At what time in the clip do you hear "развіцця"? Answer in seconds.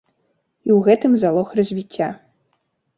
1.63-2.13